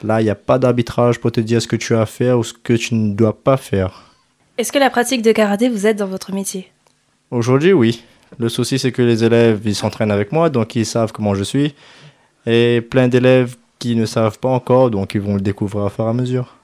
Là, 0.04 0.22
il 0.22 0.26
n'y 0.26 0.30
a 0.30 0.36
pas 0.36 0.60
d'arbitrage 0.60 1.20
pour 1.20 1.32
te 1.32 1.40
dire 1.40 1.62
ce 1.62 1.68
que 1.68 1.76
tu 1.76 1.96
as 1.96 2.02
à 2.02 2.06
faire 2.06 2.38
ou 2.38 2.44
ce 2.44 2.54
que 2.54 2.74
tu 2.74 2.96
ne 2.96 3.14
dois 3.14 3.34
pas 3.34 3.58
faire. 3.58 4.14
Est-ce 4.58 4.72
que 4.72 4.80
la 4.80 4.90
pratique 4.90 5.22
de 5.22 5.32
karaté 5.32 5.70
vous 5.70 5.88
aide 5.88 5.98
dans 5.98 6.08
votre 6.08 6.34
métier? 6.34 6.70
Aujourd'hui, 7.32 7.74
oui. 7.74 8.04
Le 8.38 8.50
souci, 8.50 8.80
c'est 8.80 8.92
que 8.92 9.02
les 9.02 9.24
élèves, 9.24 9.62
ils 9.66 9.76
s'entraînent 9.76 10.12
avec 10.12 10.32
moi, 10.32 10.50
donc 10.50 10.76
ils 10.76 10.86
savent 10.86 11.12
comment 11.12 11.36
je 11.36 11.44
suis. 11.44 11.76
Et 12.46 12.82
plein 12.82 13.08
d'élèves 13.08 13.56
qui 13.80 13.96
ne 13.96 14.06
savent 14.06 14.40
pas 14.40 14.50
encore, 14.50 14.92
donc 14.92 15.16
ils 15.16 15.22
vont 15.22 15.36
le 15.36 15.42
découvrir 15.42 15.86
à 15.86 15.90
fur 15.90 16.06
et 16.06 16.10
à 16.10 16.14
mesure. 16.14 16.56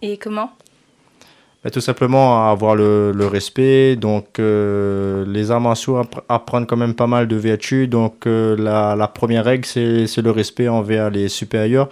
Et 0.00 0.16
comment? 0.16 0.50
Bah, 1.62 1.70
tout 1.70 1.80
simplement 1.80 2.50
avoir 2.50 2.74
le, 2.74 3.12
le 3.12 3.26
respect. 3.26 3.94
Donc, 3.94 4.38
euh, 4.38 5.24
les 5.28 5.50
arts 5.52 5.60
martiaux 5.60 6.02
apprennent 6.28 6.66
quand 6.66 6.76
même 6.76 6.94
pas 6.94 7.06
mal 7.06 7.28
de 7.28 7.36
vertus. 7.36 7.88
Donc, 7.88 8.26
euh, 8.26 8.56
la, 8.56 8.96
la, 8.96 9.06
première 9.06 9.44
règle, 9.44 9.64
c'est 9.64 10.22
le 10.22 10.30
respect 10.30 10.68
envers 10.68 11.10
les 11.10 11.28
supérieurs. 11.28 11.88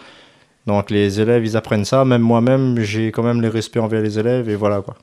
Donc, 0.66 0.90
les 0.90 1.20
élèves, 1.20 1.44
ils 1.44 1.56
apprennent 1.56 1.84
ça. 1.84 2.04
Même 2.04 2.22
moi-même, 2.22 2.80
j'ai 2.80 3.12
quand 3.12 3.22
même 3.22 3.40
le 3.40 3.48
respect 3.48 3.78
envers 3.78 4.02
les 4.02 4.18
élèves. 4.18 4.48
Et 4.48 4.56
voilà 4.56 4.80
quoi. 4.80 4.96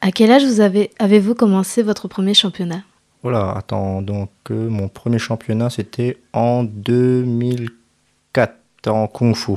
À 0.00 0.10
quel 0.10 0.30
âge 0.30 0.44
vous 0.44 0.60
avez, 0.60 0.90
avez-vous 0.98 1.34
commencé 1.34 1.82
votre 1.82 2.08
premier 2.08 2.34
championnat? 2.34 2.82
Voilà, 3.22 3.52
attends. 3.56 4.02
Donc, 4.02 4.30
euh, 4.50 4.68
mon 4.68 4.88
premier 4.88 5.18
championnat, 5.18 5.70
c'était 5.70 6.18
en 6.32 6.62
2004 6.64 8.54
en 8.86 9.06
Kung 9.08 9.34
Fu. 9.34 9.52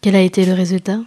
Quel 0.00 0.16
a 0.16 0.20
été 0.20 0.44
le 0.44 0.52
résultat? 0.52 0.98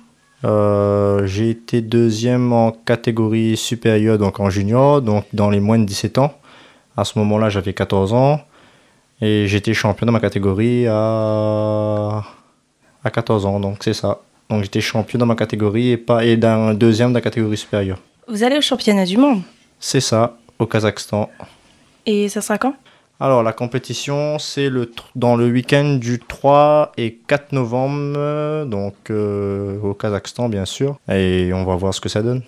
Euh, 0.43 1.27
j'ai 1.27 1.49
été 1.51 1.81
deuxième 1.81 2.51
en 2.53 2.71
catégorie 2.71 3.55
supérieure, 3.57 4.17
donc 4.17 4.39
en 4.39 4.49
junior, 4.49 5.01
donc 5.01 5.25
dans 5.33 5.49
les 5.49 5.59
moins 5.59 5.77
de 5.77 5.85
17 5.85 6.17
ans. 6.17 6.33
À 6.97 7.03
ce 7.03 7.19
moment-là, 7.19 7.49
j'avais 7.49 7.73
14 7.73 8.13
ans. 8.13 8.41
Et 9.21 9.45
j'étais 9.47 9.73
champion 9.75 10.07
dans 10.07 10.13
ma 10.13 10.19
catégorie 10.19 10.87
à, 10.87 12.23
à 13.03 13.09
14 13.11 13.45
ans, 13.45 13.59
donc 13.59 13.77
c'est 13.81 13.93
ça. 13.93 14.19
Donc 14.49 14.63
j'étais 14.63 14.81
champion 14.81 15.19
dans 15.19 15.27
ma 15.27 15.35
catégorie 15.35 15.91
et, 15.91 15.97
pas, 15.97 16.25
et 16.25 16.37
d'un 16.37 16.73
deuxième 16.73 17.09
dans 17.09 17.17
la 17.17 17.21
catégorie 17.21 17.55
supérieure. 17.55 17.99
Vous 18.27 18.43
allez 18.43 18.57
au 18.57 18.61
championnat 18.61 19.05
du 19.05 19.17
monde? 19.17 19.41
C'est 19.79 19.99
ça, 19.99 20.37
au 20.57 20.65
Kazakhstan. 20.65 21.29
Et 22.05 22.29
ça 22.29 22.41
sera 22.41 22.57
quand? 22.57 22.75
Alors 23.19 23.43
la 23.43 23.53
compétition, 23.53 24.39
c'est 24.39 24.69
le, 24.69 24.91
dans 25.15 25.35
le 25.35 25.47
week-end 25.47 25.97
du 26.01 26.19
3 26.19 26.93
et 26.97 27.19
4 27.27 27.51
novembre, 27.51 28.15
euh, 28.17 28.65
donc 28.65 28.95
euh, 29.11 29.79
au 29.81 29.93
Kazakhstan 29.93 30.49
bien 30.49 30.65
sûr. 30.65 30.97
Et 31.07 31.51
on 31.53 31.63
va 31.63 31.75
voir 31.75 31.93
ce 31.93 32.01
que 32.01 32.09
ça 32.09 32.23
donne. 32.23 32.41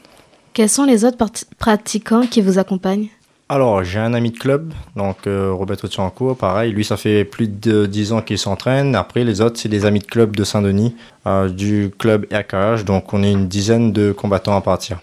Quels 0.54 0.70
sont 0.70 0.86
les 0.86 1.06
autres 1.06 1.18
pratiquants 1.60 2.26
qui 2.26 2.42
vous 2.42 2.58
accompagnent? 2.58 3.10
Alors, 3.50 3.84
j'ai 3.84 4.00
un 4.00 4.14
ami 4.14 4.32
de 4.32 4.40
club, 4.40 4.74
donc 4.96 5.28
euh, 5.28 5.52
Roberto 5.52 5.88
Tchanko, 5.88 6.34
pareil. 6.34 6.72
Lui, 6.72 6.84
ça 6.84 6.98
fait 6.98 7.26
plus 7.26 7.48
de 7.48 7.86
10 7.86 8.14
ans 8.14 8.22
qu'il 8.22 8.38
s'entraîne. 8.38 8.96
Après, 8.96 9.24
les 9.24 9.42
autres, 9.42 9.60
c'est 9.60 9.70
des 9.70 9.86
amis 9.86 10.00
de 10.00 10.06
club 10.06 10.36
de 10.36 10.44
Saint-Denis, 10.44 10.96
euh, 11.28 11.50
du 11.50 11.92
club 12.00 12.26
RKH. 12.32 12.84
Donc, 12.86 13.14
on 13.14 13.22
est 13.22 13.32
une 13.32 13.48
dizaine 13.48 13.92
de 13.92 14.12
combattants 14.12 14.56
à 14.56 14.62
partir. 14.62 15.00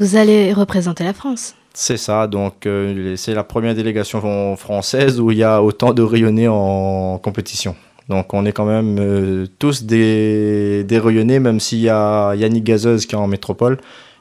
Vous 0.00 0.16
allez 0.16 0.52
représenter 0.52 1.04
la 1.04 1.14
France. 1.14 1.54
C'est 1.76 1.96
ça, 1.96 2.28
donc 2.28 2.66
euh, 2.66 3.16
c'est 3.16 3.34
la 3.34 3.42
première 3.42 3.74
délégation 3.74 4.54
française 4.56 5.18
où 5.18 5.32
il 5.32 5.38
y 5.38 5.42
a 5.42 5.60
autant 5.60 5.92
de 5.92 6.02
rayonnés 6.02 6.46
en 6.46 7.18
compétition. 7.18 7.74
Donc 8.08 8.32
on 8.32 8.46
est 8.46 8.52
quand 8.52 8.64
même 8.64 8.96
euh, 9.00 9.46
tous 9.58 9.82
des, 9.82 10.84
des 10.84 10.98
rayonnés, 11.00 11.40
même 11.40 11.58
s'il 11.58 11.80
y 11.80 11.88
a 11.88 12.36
Yannick 12.36 12.62
Gazeuse 12.62 13.06
qui 13.06 13.16
est 13.16 13.18
en 13.18 13.26
métropole, 13.26 13.78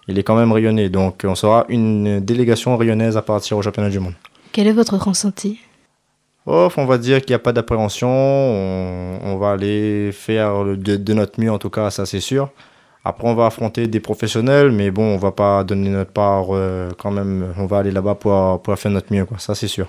il 0.07 0.17
est 0.17 0.23
quand 0.23 0.35
même 0.35 0.51
rayonné. 0.51 0.89
Donc 0.89 1.25
on 1.25 1.35
sera 1.35 1.65
une 1.69 2.19
délégation 2.21 2.75
rayonnaise 2.75 3.17
à 3.17 3.21
partir 3.21 3.55
au 3.55 3.61
championnat 3.61 3.89
du 3.91 3.99
monde. 3.99 4.13
Quel 4.51 4.65
est 4.65 4.73
votre 4.73 4.97
ressenti? 4.97 5.59
Oh, 6.47 6.69
on 6.75 6.85
va 6.85 6.97
dire 6.97 7.21
qu'il 7.21 7.31
n'y 7.31 7.35
a 7.35 7.39
pas 7.39 7.53
d'appréhension. 7.53 8.09
On, 8.09 9.19
on 9.23 9.37
va 9.37 9.51
aller 9.51 10.11
faire 10.11 10.65
de, 10.65 10.95
de 10.95 11.13
notre 11.13 11.39
mieux, 11.39 11.51
en 11.51 11.59
tout 11.59 11.69
cas, 11.69 11.91
ça 11.91 12.07
c'est 12.07 12.19
sûr. 12.19 12.49
Après, 13.05 13.27
on 13.27 13.35
va 13.35 13.47
affronter 13.47 13.87
des 13.87 13.99
professionnels, 13.99 14.71
mais 14.71 14.89
bon, 14.89 15.03
on 15.03 15.17
va 15.17 15.31
pas 15.31 15.63
donner 15.63 15.89
notre 15.89 16.11
part 16.11 16.47
euh, 16.51 16.89
quand 16.97 17.11
même. 17.11 17.53
On 17.57 17.65
va 17.65 17.79
aller 17.79 17.91
là-bas 17.91 18.15
pour, 18.15 18.61
pour 18.61 18.79
faire 18.79 18.91
notre 18.91 19.11
mieux, 19.11 19.25
quoi. 19.25 19.39
Ça 19.39 19.55
c'est 19.55 19.67
sûr. 19.67 19.87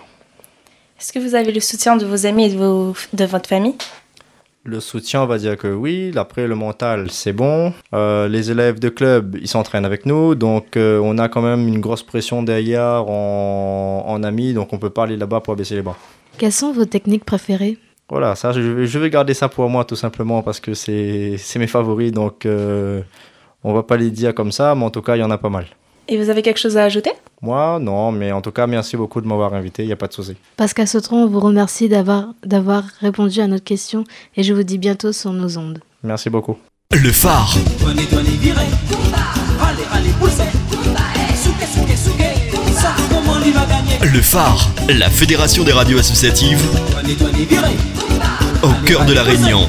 Est-ce 0.98 1.12
que 1.12 1.18
vous 1.18 1.34
avez 1.34 1.52
le 1.52 1.60
soutien 1.60 1.96
de 1.96 2.06
vos 2.06 2.26
amis 2.26 2.46
et 2.46 2.54
de, 2.54 2.58
vos, 2.58 2.94
de 3.12 3.24
votre 3.24 3.48
famille? 3.48 3.76
Le 4.66 4.80
soutien, 4.80 5.22
on 5.22 5.26
va 5.26 5.36
dire 5.38 5.58
que 5.58 5.68
oui. 5.68 6.10
Après, 6.16 6.46
le 6.46 6.54
mental, 6.54 7.10
c'est 7.10 7.34
bon. 7.34 7.72
Euh, 7.92 8.28
les 8.28 8.50
élèves 8.50 8.80
de 8.80 8.88
club, 8.88 9.36
ils 9.40 9.46
s'entraînent 9.48 9.84
avec 9.84 10.06
nous. 10.06 10.34
Donc, 10.34 10.76
euh, 10.76 10.98
on 11.04 11.18
a 11.18 11.28
quand 11.28 11.42
même 11.42 11.68
une 11.68 11.80
grosse 11.80 12.02
pression 12.02 12.42
derrière 12.42 13.04
en, 13.06 14.04
en 14.08 14.22
amis. 14.22 14.54
Donc, 14.54 14.72
on 14.72 14.78
peut 14.78 14.88
pas 14.90 15.04
aller 15.04 15.18
là-bas 15.18 15.40
pour 15.40 15.54
baisser 15.54 15.74
les 15.74 15.82
bras. 15.82 15.98
Quelles 16.38 16.52
sont 16.52 16.72
vos 16.72 16.86
techniques 16.86 17.24
préférées? 17.24 17.76
Voilà, 18.10 18.34
ça, 18.34 18.52
je, 18.52 18.60
vais- 18.60 18.86
je 18.86 18.98
vais 18.98 19.10
garder 19.10 19.34
ça 19.34 19.48
pour 19.48 19.68
moi 19.68 19.84
tout 19.84 19.96
simplement 19.96 20.42
parce 20.42 20.60
que 20.60 20.74
c'est 20.74 21.36
c'est 21.38 21.58
mes 21.58 21.66
favoris. 21.66 22.12
Donc, 22.12 22.44
euh, 22.46 23.00
on 23.62 23.72
va 23.72 23.82
pas 23.82 23.96
les 23.96 24.10
dire 24.10 24.34
comme 24.34 24.52
ça, 24.52 24.74
mais 24.74 24.84
en 24.84 24.90
tout 24.90 25.02
cas, 25.02 25.16
il 25.16 25.20
y 25.20 25.22
en 25.22 25.30
a 25.30 25.38
pas 25.38 25.48
mal. 25.48 25.66
Et 26.06 26.18
vous 26.22 26.28
avez 26.28 26.42
quelque 26.42 26.60
chose 26.60 26.76
à 26.76 26.84
ajouter? 26.84 27.12
Moi, 27.40 27.78
non, 27.80 28.12
mais 28.12 28.30
en 28.30 28.42
tout 28.42 28.50
cas, 28.52 28.66
merci 28.66 28.94
beaucoup 28.94 29.22
de 29.22 29.26
m'avoir 29.26 29.54
invité. 29.54 29.84
Il 29.84 29.86
n'y 29.86 29.92
a 29.92 29.96
pas 29.96 30.06
de 30.06 30.12
souci. 30.12 30.36
Pascal 30.58 30.86
Sautron, 30.86 31.22
on 31.24 31.26
vous 31.28 31.40
remercie 31.40 31.88
d'avoir 31.88 32.26
d'avoir 32.44 32.84
répondu 33.00 33.40
à 33.40 33.46
notre 33.46 33.64
question 33.64 34.04
et 34.36 34.42
je 34.42 34.52
vous 34.52 34.64
dis 34.64 34.76
bientôt 34.76 35.12
sur 35.12 35.32
nos 35.32 35.56
ondes. 35.56 35.80
Merci 36.02 36.28
beaucoup. 36.28 36.58
Le 36.92 37.10
phare. 37.10 37.54
Le 43.44 44.22
phare, 44.22 44.70
la 44.88 45.10
fédération 45.10 45.64
des 45.64 45.72
radios 45.72 45.98
associatives 45.98 46.62
au 48.62 48.86
cœur 48.86 49.04
de 49.04 49.12
la 49.12 49.22
Réunion. 49.22 49.68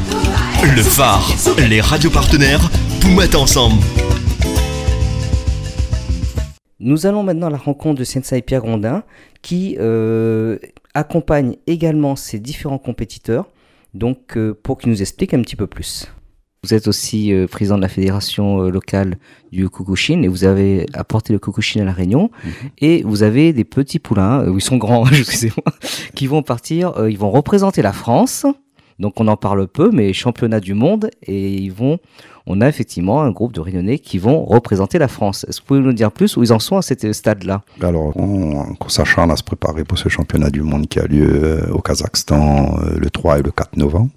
Le 0.63 0.82
phare, 0.82 1.27
les 1.67 1.82
radios 1.82 2.10
partenaires 2.10 2.70
pour 3.01 3.12
mettre 3.12 3.38
ensemble. 3.38 3.75
Nous 6.79 7.05
allons 7.05 7.24
maintenant 7.24 7.48
à 7.48 7.50
la 7.50 7.58
rencontre 7.58 8.00
de 8.00 8.05
Sensei 8.05 8.41
Pierre 8.41 8.62
Grondin 8.62 9.03
qui 9.41 9.75
euh, 9.82 10.58
accompagne 10.94 11.58
également 11.67 12.15
ses 12.15 12.39
différents 12.39 12.77
compétiteurs 12.77 13.50
donc 13.94 14.38
euh, 14.38 14.58
pour 14.63 14.77
qu'il 14.77 14.89
nous 14.89 15.01
explique 15.01 15.34
un 15.34 15.41
petit 15.41 15.58
peu 15.58 15.67
plus. 15.67 16.08
Vous 16.65 16.74
êtes 16.74 16.88
aussi 16.88 17.31
euh, 17.31 17.45
président 17.45 17.77
de 17.77 17.84
la 17.84 17.88
fédération 17.88 18.63
euh, 18.63 18.72
locale 18.72 19.19
du 19.51 19.69
Kukushin 19.69 20.24
et 20.24 20.27
vous 20.27 20.45
avez 20.45 20.88
apporté 20.95 21.31
le 21.31 21.38
Kukushin 21.38 21.81
à 21.81 21.86
la 21.86 21.91
Réunion 21.91 22.31
et 22.79 23.03
vous 23.03 23.22
avez 23.22 23.53
des 23.53 23.63
petits 23.63 24.00
poulains, 24.00 24.41
euh, 24.41 24.51
ils 24.55 24.62
sont 24.62 24.77
grands, 24.77 25.05
excusez-moi, 25.12 25.77
qui 26.15 26.25
vont 26.25 26.41
partir, 26.41 26.95
ils 27.07 27.19
vont 27.19 27.29
représenter 27.29 27.84
la 27.84 27.93
France. 27.93 28.48
Donc 28.98 29.19
on 29.19 29.27
en 29.27 29.38
parle 29.38 29.67
peu, 29.67 29.91
mais 29.93 30.12
championnat 30.12 30.60
du 30.60 30.74
monde 30.74 31.12
et 31.22 31.53
ils 31.53 31.72
vont 31.72 32.00
on 32.48 32.62
a 32.62 32.67
effectivement 32.67 33.22
un 33.22 33.29
groupe 33.29 33.53
de 33.53 33.60
Réunionnais 33.60 34.00
qui 34.00 34.17
vont 34.17 34.43
représenter 34.43 34.98
la 34.98 35.07
France. 35.07 35.45
Est-ce 35.48 35.60
que 35.60 35.63
vous 35.63 35.67
pouvez 35.67 35.79
nous 35.81 35.93
dire 35.93 36.12
plus 36.12 36.36
où 36.36 36.41
ils 36.41 36.53
en 36.53 36.60
sont 36.60 36.77
à 36.77 36.81
cet 36.81 37.12
stade-là? 37.12 37.62
Alors, 37.81 38.15
on, 38.17 38.75
on 38.79 38.89
s'acharne 38.89 39.31
à 39.31 39.36
se 39.36 39.43
préparer 39.43 39.84
pour 39.84 39.98
ce 39.98 40.10
championnat 40.10 40.51
du 40.51 40.62
monde 40.62 40.88
qui 40.88 41.00
a 41.00 41.05
lieu 41.05 41.67
au 41.72 41.81
Kazakhstan 41.81 42.77
le 42.95 43.10
3 43.10 43.39
et 43.39 43.41
le 43.41 43.51
4 43.51 43.77
novembre. 43.77 44.12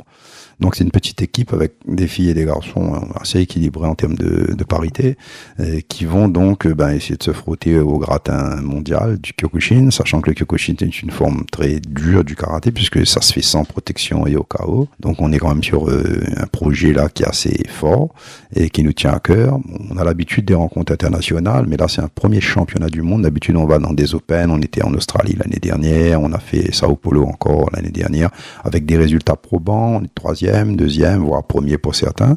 Donc 0.60 0.74
c'est 0.74 0.84
une 0.84 0.90
petite 0.90 1.22
équipe 1.22 1.52
avec 1.52 1.74
des 1.86 2.06
filles 2.06 2.30
et 2.30 2.34
des 2.34 2.44
garçons 2.44 2.94
euh, 2.94 3.20
assez 3.20 3.40
équilibrés 3.40 3.86
en 3.86 3.94
termes 3.94 4.16
de, 4.16 4.64
parité, 4.64 5.16
euh, 5.60 5.80
qui 5.88 6.04
vont 6.04 6.28
donc 6.28 6.66
euh, 6.66 6.74
ben, 6.74 6.90
essayer 6.90 7.16
de 7.16 7.22
se 7.22 7.32
frotter 7.32 7.78
au 7.78 7.98
gratin 7.98 8.60
mondial 8.60 9.18
du 9.18 9.32
Kyokushin, 9.32 9.90
sachant 9.90 10.20
que 10.20 10.30
le 10.30 10.34
Kyokushin 10.34 10.74
est 10.80 11.02
une 11.02 11.10
forme 11.10 11.44
très 11.50 11.80
dure 11.80 12.24
du 12.24 12.36
karaté, 12.36 12.70
puisque 12.70 13.06
ça 13.06 13.22
se 13.22 13.32
fait 13.32 13.42
sans 13.42 13.64
protection 13.64 14.26
et 14.26 14.36
au 14.36 14.42
KO. 14.42 14.88
Donc 15.00 15.20
on 15.20 15.32
est 15.32 15.38
quand 15.38 15.48
même 15.48 15.62
sur 15.62 15.88
euh, 15.88 16.20
un 16.36 16.46
projet 16.46 16.92
là 16.92 17.08
qui 17.08 17.22
est 17.22 17.28
assez 17.28 17.62
fort 17.68 18.14
et 18.54 18.68
qui 18.68 18.82
nous 18.82 18.92
tient 18.92 19.12
à 19.12 19.20
cœur. 19.20 19.58
On 19.90 19.96
a 19.96 20.04
l'habitude 20.04 20.44
des 20.44 20.54
rencontres 20.54 20.92
internationales, 20.92 21.66
mais 21.68 21.76
là 21.76 21.86
c'est 21.88 22.02
un 22.02 22.08
premier 22.08 22.40
championnat 22.40 22.88
du 22.88 23.02
monde. 23.02 23.22
D'habitude 23.22 23.56
on 23.56 23.66
va 23.66 23.78
dans 23.78 23.92
des 23.92 24.14
Open, 24.14 24.50
on 24.50 24.60
était 24.60 24.82
en 24.82 24.92
Australie 24.94 25.36
l'année 25.38 25.60
dernière, 25.60 26.20
on 26.20 26.32
a 26.32 26.38
fait 26.38 26.72
Sao 26.74 26.94
Paulo 26.96 27.24
encore 27.24 27.70
l'année 27.72 27.90
dernière, 27.90 28.30
avec 28.64 28.84
des 28.84 28.96
résultats 28.96 29.36
probants, 29.36 30.00
on 30.00 30.04
est 30.04 30.14
troisième, 30.14 30.47
deuxième, 30.76 31.20
voire 31.20 31.44
premier 31.44 31.78
pour 31.78 31.94
certains. 31.94 32.36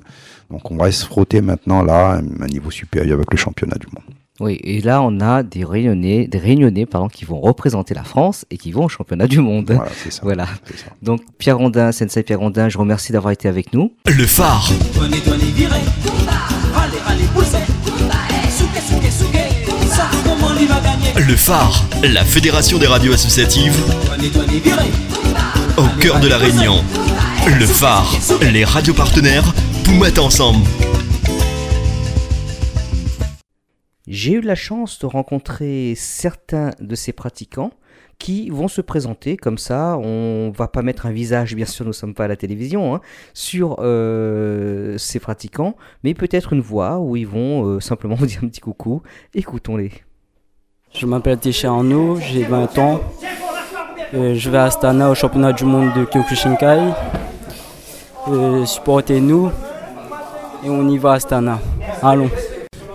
Donc 0.50 0.70
on 0.72 0.78
va 0.78 0.92
se 0.92 1.06
frotter 1.06 1.42
maintenant 1.42 1.84
là 1.84 2.14
à 2.14 2.18
un 2.18 2.48
niveau 2.48 2.72
supérieur 2.72 3.16
avec 3.16 3.32
le 3.32 3.38
championnat 3.38 3.78
du 3.78 3.88
monde. 3.88 4.04
Oui, 4.40 4.60
et 4.64 4.82
là 4.82 5.02
on 5.02 5.20
a 5.20 5.44
des 5.44 5.64
Réunionnais, 5.64 6.28
des 6.28 6.40
Réunionnais 6.40 6.86
pardon, 6.86 7.08
qui 7.08 7.26
vont 7.26 7.40
représenter 7.40 7.94
la 7.94 8.04
France 8.04 8.46
et 8.50 8.58
qui 8.58 8.72
vont 8.72 8.86
au 8.86 8.90
championnat 8.90 9.28
du 9.28 9.40
monde. 9.40 9.72
Voilà, 9.72 9.92
c'est 10.04 10.12
ça. 10.12 10.22
Voilà. 10.24 10.48
c'est 10.66 10.78
ça. 10.78 10.86
Donc 11.02 11.22
Pierre 11.38 11.58
Rondin, 11.58 11.92
Sensei 11.92 12.24
Pierre 12.24 12.40
Rondin, 12.40 12.68
je 12.68 12.76
vous 12.76 12.82
remercie 12.82 13.12
d'avoir 13.12 13.32
été 13.32 13.48
avec 13.48 13.72
nous. 13.74 13.94
Le 14.08 14.26
phare. 14.26 14.70
Le 21.16 21.36
phare, 21.36 21.86
la 22.04 22.26
fédération 22.26 22.80
des 22.80 22.88
radios 22.88 23.14
associatives 23.14 23.78
au 25.78 26.00
cœur 26.00 26.20
de 26.20 26.28
la 26.28 26.38
Réunion. 26.38 26.84
Le 27.48 27.66
phare, 27.66 28.08
les 28.52 28.64
radios 28.64 28.94
partenaires 28.94 29.44
pour 29.84 29.96
mettre 29.96 30.24
ensemble. 30.24 30.64
J'ai 34.08 34.34
eu 34.34 34.42
la 34.42 34.54
chance 34.54 35.00
de 35.00 35.08
rencontrer 35.08 35.94
certains 35.96 36.70
de 36.80 36.94
ces 36.94 37.14
pratiquants 37.14 37.72
qui 38.20 38.52
vont 38.52 38.68
se 38.68 38.82
présenter 38.82 39.38
comme 39.38 39.58
ça. 39.58 39.98
On 39.98 40.52
va 40.56 40.68
pas 40.68 40.84
mettre 40.84 41.08
un 41.08 41.12
visage, 41.12 41.56
bien 41.56 41.66
sûr, 41.66 41.84
nous 41.86 41.94
sommes 41.94 42.14
pas 42.14 42.26
à 42.26 42.28
la 42.28 42.36
télévision, 42.36 42.94
hein, 42.94 43.02
sur 43.34 43.78
euh, 43.80 44.98
ces 45.00 45.20
pratiquants, 45.20 45.76
mais 46.04 46.14
peut-être 46.14 46.54
une 46.54 46.62
voix 46.62 47.00
où 47.00 47.16
ils 47.16 47.28
vont 47.28 47.66
euh, 47.66 47.80
simplement 47.80 48.16
vous 48.20 48.28
dire 48.28 48.42
un 48.44 48.48
petit 48.50 48.62
coucou. 48.62 49.02
Écoutons-les. 49.34 49.92
Je 50.94 51.06
m'appelle 51.08 51.40
Tisha 51.40 51.70
Arnaud, 51.70 52.20
j'ai 52.20 52.44
20 52.44 52.78
ans. 52.78 53.02
Euh, 54.14 54.36
je 54.36 54.50
vais 54.50 54.58
à 54.58 54.66
Astana 54.66 55.10
au 55.10 55.16
championnat 55.16 55.54
du 55.54 55.64
monde 55.64 55.92
de 55.96 56.06
Kyokushinkai. 56.06 57.21
Supportez-nous 58.66 59.52
et 60.64 60.70
on 60.70 60.88
y 60.90 60.98
va 61.00 61.14
à 61.14 61.16
Astana. 61.16 61.60
Allons. 62.04 62.30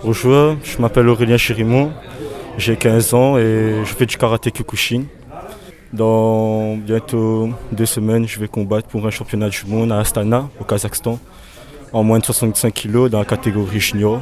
Bonjour, 0.01 0.55
je 0.63 0.81
m'appelle 0.81 1.09
Aurélien 1.09 1.37
Chirimon, 1.37 1.91
j'ai 2.57 2.77
15 2.77 3.13
ans 3.13 3.37
et 3.37 3.81
je 3.83 3.93
fais 3.93 4.05
du 4.05 4.17
karaté 4.17 4.51
Kyokushin. 4.51 5.03
Dans 5.91 6.77
bientôt 6.77 7.49
deux 7.73 7.85
semaines, 7.85 8.25
je 8.25 8.39
vais 8.39 8.47
combattre 8.47 8.87
pour 8.87 9.05
un 9.05 9.09
championnat 9.09 9.49
du 9.49 9.65
monde 9.67 9.91
à 9.91 9.99
Astana, 9.99 10.47
au 10.61 10.63
Kazakhstan, 10.63 11.19
en 11.91 12.03
moins 12.03 12.19
de 12.19 12.25
65 12.25 12.73
kg 12.73 13.09
dans 13.09 13.19
la 13.19 13.25
catégorie 13.25 13.81
junior. 13.81 14.21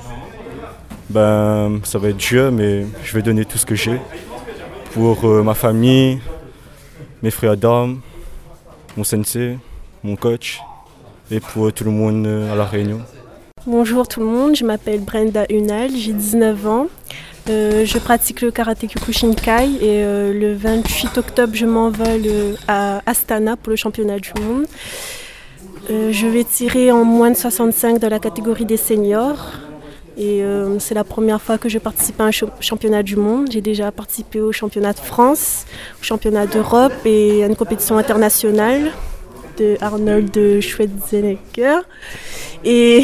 Ben, 1.12 1.82
ça 1.84 2.00
va 2.00 2.10
être 2.10 2.18
dur, 2.18 2.52
mais 2.52 2.86
je 3.04 3.14
vais 3.14 3.22
donner 3.22 3.46
tout 3.46 3.60
ce 3.60 3.66
que 3.66 3.76
j'ai 3.76 4.00
pour 4.94 5.24
euh, 5.26 5.44
ma 5.44 5.54
famille, 5.54 6.20
mes 7.22 7.32
frères 7.32 7.58
d'armes, 7.58 8.00
mon 8.98 9.04
sensei, 9.04 9.60
mon 10.04 10.16
coach 10.16 10.62
et 11.32 11.40
pour 11.40 11.72
tout 11.74 11.84
le 11.84 11.92
monde 11.92 12.26
euh, 12.28 12.54
à 12.54 12.56
La 12.56 12.66
Réunion. 12.66 13.02
Bonjour 13.66 14.08
tout 14.08 14.20
le 14.20 14.28
monde, 14.28 14.56
je 14.56 14.64
m'appelle 14.64 15.02
Brenda 15.02 15.46
Unal, 15.50 15.90
j'ai 15.96 16.14
19 16.14 16.68
ans. 16.68 16.88
Euh, 17.50 17.86
je 17.86 17.98
pratique 17.98 18.42
le 18.42 18.52
karaté 18.52 18.88
Kyokushinkai 18.88 19.66
et 19.82 20.04
euh, 20.04 20.34
le 20.34 20.54
28 20.56 21.18
octobre, 21.18 21.54
je 21.56 21.66
m'envole 21.66 22.24
à 22.68 23.02
Astana 23.06 23.56
pour 23.56 23.72
le 23.72 23.76
championnat 23.76 24.20
du 24.20 24.32
monde. 24.40 24.66
je 25.90 26.28
vais 26.28 26.44
tirer 26.44 26.92
en 26.92 27.04
moins 27.04 27.32
de 27.32 27.36
65 27.36 28.00
dans 28.00 28.10
la 28.10 28.20
catégorie 28.20 28.66
des 28.66 28.78
seniors. 28.78 29.54
Et 30.18 30.42
c'est 30.80 30.96
la 30.96 31.04
première 31.04 31.42
fois 31.42 31.58
que 31.58 31.68
je 31.68 31.78
participe 31.78 32.22
à 32.22 32.24
un 32.24 32.32
championnat 32.32 33.04
du 33.04 33.18
monde. 33.18 33.50
J'ai 33.52 33.60
déjà 33.60 33.92
participé 33.92 34.40
au 34.40 34.54
championnat 34.54 34.94
de 34.94 35.00
France, 35.00 35.66
au 36.00 36.04
championnat 36.04 36.48
d'Europe 36.48 36.94
et 37.04 37.44
à 37.44 37.48
une 37.48 37.56
compétition 37.58 37.98
internationale 37.98 38.94
de 39.58 39.78
Arnold 39.82 40.60
Schwarzenegger. 40.62 41.80
Et 42.64 43.04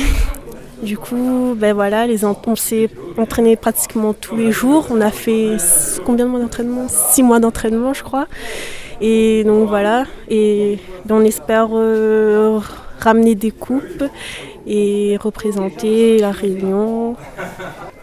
du 0.84 0.98
coup, 0.98 1.56
ben 1.56 1.74
voilà, 1.74 2.08
les 2.08 2.26
on 2.26 2.56
s'est 2.56 2.90
entraîné 3.18 3.56
pratiquement 3.56 4.14
tous 4.14 4.36
les 4.36 4.52
jours. 4.52 4.88
On 4.90 5.02
a 5.02 5.12
fait 5.12 5.58
combien 6.06 6.26
de 6.26 6.32
mois 6.32 6.40
d'entraînement? 6.40 6.88
Six 6.88 7.24
mois 7.24 7.40
d'entraînement, 7.40 7.94
je 7.94 8.04
crois. 8.04 8.28
Et 9.02 9.44
donc 9.44 9.68
voilà, 9.68 10.06
et 10.30 10.78
ben, 11.06 11.16
on 11.16 11.24
espère 11.26 11.70
euh, 11.74 12.60
ramener 13.00 13.34
des 13.34 13.50
coupes 13.50 14.04
et 14.68 15.18
représenter 15.20 16.20
la 16.20 16.32
Réunion 16.32 17.16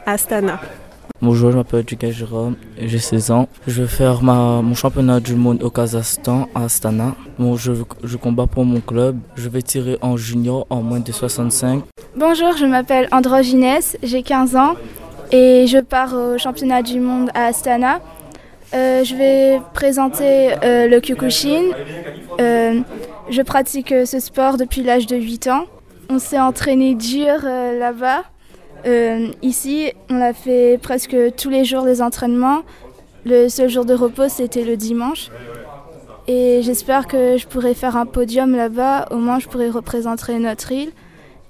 à 0.07 0.13
Astana. 0.15 0.61
Bonjour, 1.21 1.51
je 1.51 1.57
m'appelle 1.57 1.85
Jérôme, 2.13 2.55
j'ai 2.81 3.01
16 3.01 3.33
ans. 3.33 3.49
Je 3.67 3.83
vais 3.83 3.89
faire 3.89 4.23
ma, 4.23 4.63
mon 4.63 4.77
championnat 4.77 5.19
du 5.19 5.35
monde 5.35 5.65
au 5.65 5.71
Kazakhstan, 5.71 6.49
à 6.55 6.65
Astana. 6.65 7.17
Je, 7.57 7.73
je 8.05 8.17
combats 8.17 8.47
pour 8.47 8.65
mon 8.65 8.81
club. 8.81 9.19
Je 9.35 9.49
vais 9.49 9.63
tirer 9.63 9.99
en 10.01 10.17
junior 10.17 10.65
en 10.71 10.81
moins 10.81 11.01
de 11.01 11.11
65. 11.11 11.83
Bonjour, 12.17 12.57
je 12.57 12.67
m'appelle 12.67 13.09
Androgines, 13.11 13.81
j'ai 14.01 14.23
15 14.23 14.55
ans 14.55 14.75
et 15.33 15.67
je 15.67 15.79
pars 15.79 16.15
au 16.15 16.39
championnat 16.39 16.83
du 16.83 17.01
monde 17.01 17.31
à 17.35 17.47
Astana. 17.47 18.01
Euh, 18.73 19.03
je 19.03 19.17
vais 19.17 19.61
présenter 19.75 20.53
euh, 20.63 20.87
le 20.87 21.01
Kyokushin. 21.01 21.65
Euh, 22.41 22.81
je 23.29 23.43
pratique 23.43 23.93
ce 24.05 24.21
sport 24.21 24.57
depuis 24.57 24.85
l'âge 24.85 25.07
de 25.07 25.17
8 25.17 25.49
ans. 25.49 25.65
On 26.11 26.21
s'est 26.21 26.39
entraîné 26.39 26.95
dur 26.95 27.43
là-bas. 27.43 28.23
Euh, 28.87 29.29
ici, 29.43 29.93
on 30.11 30.21
a 30.21 30.33
fait 30.33 30.79
presque 30.81 31.17
tous 31.37 31.51
les 31.51 31.65
jours 31.65 31.85
des 31.85 32.01
entraînements. 32.03 32.63
Le 33.25 33.49
seul 33.49 33.69
jour 33.69 33.85
de 33.85 33.95
repos, 33.95 34.29
c'était 34.29 34.65
le 34.65 34.77
dimanche. 34.77 35.31
Et 36.27 36.61
j'espère 36.63 37.07
que 37.07 37.37
je 37.39 37.47
pourrai 37.47 37.75
faire 37.75 37.97
un 37.97 38.07
podium 38.07 38.55
là-bas. 38.55 39.07
Au 39.11 39.17
moins, 39.17 39.39
je 39.39 39.49
pourrai 39.49 39.71
représenter 39.71 40.39
notre 40.39 40.71
île 40.73 40.91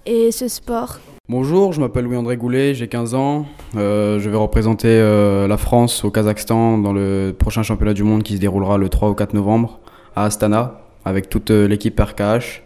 et 0.06 0.30
ce 0.32 0.48
sport. 0.48 0.98
Bonjour, 1.28 1.72
je 1.72 1.80
m'appelle 1.80 2.04
Louis-André 2.04 2.38
Goulet, 2.38 2.72
j'ai 2.74 2.88
15 2.88 3.14
ans. 3.14 3.44
Euh, 3.76 4.18
je 4.18 4.30
vais 4.30 4.36
représenter 4.36 4.88
euh, 4.88 5.46
la 5.46 5.58
France 5.58 6.04
au 6.04 6.10
Kazakhstan 6.10 6.78
dans 6.78 6.94
le 6.94 7.34
prochain 7.38 7.62
championnat 7.62 7.92
du 7.92 8.02
monde 8.02 8.22
qui 8.22 8.36
se 8.36 8.40
déroulera 8.40 8.78
le 8.78 8.88
3 8.88 9.10
ou 9.10 9.14
4 9.14 9.34
novembre 9.34 9.80
à 10.16 10.24
Astana 10.24 10.80
avec 11.04 11.28
toute 11.28 11.50
l'équipe 11.50 12.00
RKH. 12.00 12.62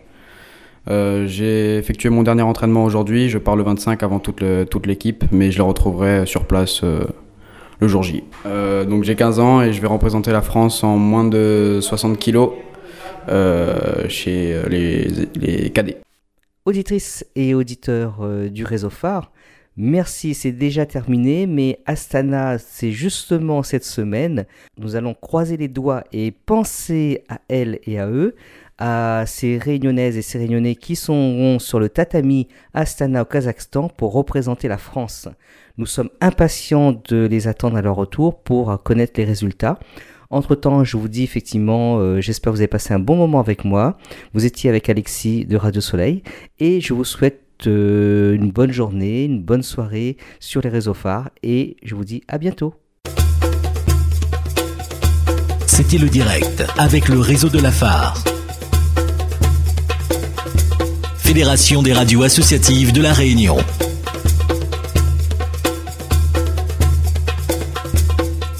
Euh, 0.88 1.26
j'ai 1.26 1.76
effectué 1.76 2.08
mon 2.08 2.22
dernier 2.22 2.42
entraînement 2.42 2.84
aujourd'hui. 2.84 3.28
Je 3.28 3.38
pars 3.38 3.56
le 3.56 3.62
25 3.62 4.02
avant 4.02 4.18
toute, 4.18 4.86
l'équipe, 4.86 5.24
mais 5.30 5.50
je 5.50 5.58
le 5.58 5.64
retrouverai 5.64 6.26
sur 6.26 6.44
place 6.44 6.82
euh, 6.82 7.04
le 7.80 7.88
jour 7.88 8.02
J. 8.02 8.24
Euh, 8.46 8.84
donc 8.84 9.04
j'ai 9.04 9.14
15 9.14 9.38
ans 9.38 9.62
et 9.62 9.72
je 9.72 9.80
vais 9.80 9.86
représenter 9.86 10.32
la 10.32 10.42
France 10.42 10.82
en 10.82 10.96
moins 10.96 11.24
de 11.24 11.78
60 11.80 12.18
kilos 12.18 12.50
chez 14.08 14.60
les, 14.68 15.08
les, 15.36 15.70
cadets. 15.70 15.98
Auditrices 16.64 17.24
et 17.36 17.54
auditeurs 17.54 18.26
du 18.50 18.64
réseau 18.64 18.90
phare, 18.90 19.30
merci, 19.76 20.34
c'est 20.34 20.50
déjà 20.50 20.86
terminé, 20.86 21.46
mais 21.46 21.78
Astana, 21.86 22.58
c'est 22.58 22.90
justement 22.90 23.62
cette 23.62 23.84
semaine. 23.84 24.44
Nous 24.76 24.96
allons 24.96 25.14
croiser 25.14 25.56
les 25.56 25.68
doigts 25.68 26.02
et 26.12 26.32
penser 26.32 27.22
à 27.28 27.40
elle 27.48 27.78
et 27.84 28.00
à 28.00 28.08
eux 28.08 28.34
à 28.84 29.26
ces 29.26 29.58
réunionnaises 29.58 30.16
et 30.16 30.22
ces 30.22 30.38
réunionnais 30.38 30.74
qui 30.74 30.96
seront 30.96 31.60
sur 31.60 31.78
le 31.78 31.88
tatami 31.88 32.48
Astana 32.74 33.22
au 33.22 33.24
Kazakhstan 33.24 33.88
pour 33.88 34.12
représenter 34.12 34.66
la 34.66 34.76
France. 34.76 35.28
Nous 35.78 35.86
sommes 35.86 36.10
impatients 36.20 37.00
de 37.08 37.28
les 37.30 37.46
attendre 37.46 37.76
à 37.76 37.82
leur 37.82 37.94
retour 37.94 38.42
pour 38.42 38.82
connaître 38.82 39.12
les 39.18 39.24
résultats. 39.24 39.78
Entre-temps, 40.30 40.82
je 40.82 40.96
vous 40.96 41.06
dis 41.06 41.22
effectivement, 41.22 41.98
euh, 42.00 42.20
j'espère 42.20 42.50
que 42.50 42.56
vous 42.56 42.60
avez 42.60 42.66
passé 42.66 42.92
un 42.92 42.98
bon 42.98 43.14
moment 43.14 43.38
avec 43.38 43.64
moi. 43.64 43.98
Vous 44.34 44.46
étiez 44.46 44.68
avec 44.68 44.88
Alexis 44.88 45.46
de 45.46 45.56
Radio 45.56 45.80
Soleil 45.80 46.24
et 46.58 46.80
je 46.80 46.92
vous 46.92 47.04
souhaite 47.04 47.68
euh, 47.68 48.34
une 48.34 48.50
bonne 48.50 48.72
journée, 48.72 49.26
une 49.26 49.40
bonne 49.40 49.62
soirée 49.62 50.16
sur 50.40 50.60
les 50.60 50.70
réseaux 50.70 50.94
phares 50.94 51.30
et 51.44 51.76
je 51.84 51.94
vous 51.94 52.04
dis 52.04 52.24
à 52.26 52.36
bientôt. 52.36 52.74
C'était 55.68 55.98
le 55.98 56.08
direct 56.08 56.64
avec 56.78 57.08
le 57.08 57.20
réseau 57.20 57.48
de 57.48 57.60
la 57.60 57.70
phare. 57.70 58.24
Fédération 61.32 61.82
des 61.82 61.94
radios 61.94 62.24
associatives 62.24 62.92
de 62.92 63.00
la 63.00 63.14
Réunion. 63.14 63.56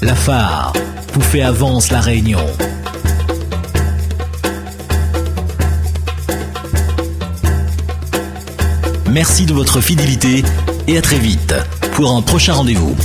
La 0.01 0.15
phare 0.15 0.73
vous 1.13 1.21
fait 1.21 1.43
avance 1.43 1.91
la 1.91 2.01
Réunion. 2.01 2.39
Merci 9.11 9.45
de 9.45 9.53
votre 9.53 9.79
fidélité 9.79 10.41
et 10.87 10.97
à 10.97 11.01
très 11.03 11.19
vite 11.19 11.53
pour 11.91 12.09
un 12.09 12.23
prochain 12.23 12.53
rendez-vous. 12.53 12.95